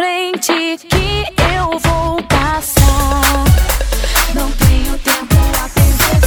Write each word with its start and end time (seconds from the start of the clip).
frente 0.00 0.78
que 0.88 1.26
eu 1.54 1.78
vou 1.78 2.22
passar. 2.22 3.44
Não 4.34 4.50
tenho 4.52 4.96
tempo 4.96 5.36
a 5.62 5.68
perder. 5.68 6.20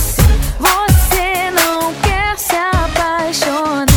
Você 0.59 1.49
não 1.49 1.91
quer 2.03 2.37
se 2.37 2.55
apaixonar. 2.55 3.87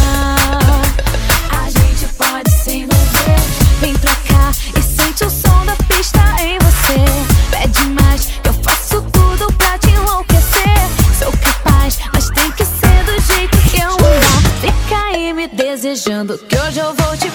A 1.50 1.68
gente 1.68 2.06
pode 2.14 2.50
se 2.52 2.70
envolver. 2.78 3.38
Vem 3.80 3.92
trocar 3.96 4.52
e 4.78 4.80
sente 4.80 5.24
o 5.24 5.30
som 5.30 5.66
da 5.66 5.76
pista 5.88 6.24
em 6.40 6.58
você. 6.58 7.04
Pede 7.50 7.86
mais, 8.00 8.30
eu 8.44 8.54
faço 8.54 9.02
tudo 9.12 9.52
pra 9.58 9.76
te 9.78 9.90
enlouquecer. 9.90 10.88
Sou 11.18 11.32
capaz, 11.32 11.98
mas 12.14 12.30
tem 12.30 12.50
que 12.52 12.64
ser 12.64 13.04
do 13.04 13.20
jeito 13.34 13.58
que 13.68 13.82
eu 13.82 13.90
amo. 13.90 14.40
Fica 14.58 14.96
aí 15.12 15.34
me 15.34 15.46
desejando 15.46 16.38
que 16.38 16.56
hoje 16.56 16.78
eu 16.78 16.94
vou 16.94 17.14
te 17.18 17.30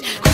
nice. 0.00 0.31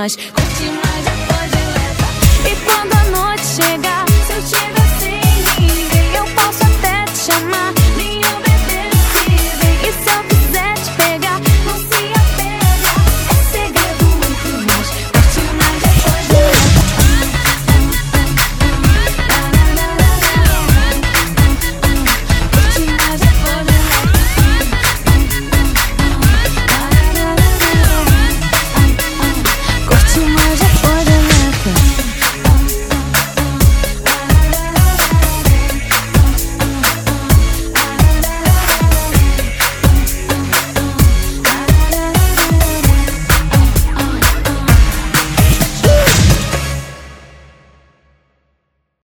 nós. 0.00 0.16
Curte 0.16 0.64
mais 0.82 1.04
depois 1.04 1.50
de 1.50 1.62
levar. 1.76 2.14
E 2.46 2.56
quando 2.64 2.94
a 2.94 3.26
noite 3.26 3.44
chegar, 3.44 4.06
se 4.26 4.32
eu 4.32 4.42
tiver 4.42 4.79